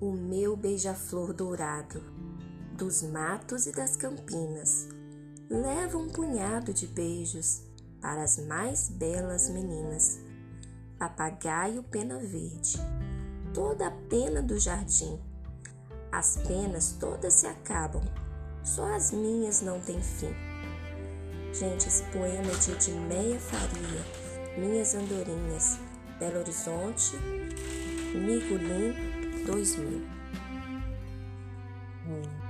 o 0.00 0.12
meu 0.12 0.56
beija-flor 0.56 1.34
dourado, 1.34 2.02
dos 2.72 3.02
matos 3.02 3.66
e 3.66 3.72
das 3.72 3.96
campinas. 3.96 4.88
Leva 5.50 5.98
um 5.98 6.08
punhado 6.08 6.72
de 6.72 6.86
beijos 6.86 7.62
para 8.00 8.22
as 8.22 8.38
mais 8.38 8.88
belas 8.88 9.50
meninas. 9.50 10.18
Papagaio 10.98 11.82
pena 11.82 12.18
verde, 12.18 12.78
toda 13.52 13.88
a 13.88 13.90
pena 13.90 14.42
do 14.42 14.58
jardim. 14.58 15.20
As 16.10 16.38
penas 16.38 16.96
todas 16.98 17.34
se 17.34 17.46
acabam, 17.46 18.02
só 18.64 18.94
as 18.94 19.10
minhas 19.10 19.60
não 19.60 19.80
têm 19.80 20.00
fim. 20.00 20.34
Gente, 21.52 21.88
esse 21.88 22.04
poema 22.04 22.50
é 22.50 22.56
de 22.56 22.72
Edmeia 22.72 23.38
Faria, 23.38 24.56
Minhas 24.56 24.94
Andorinhas, 24.94 25.78
Belo 26.18 26.38
Horizonte, 26.38 27.16
Miguelin 28.14 28.94
2000. 29.46 30.04
Hum. 32.06 32.49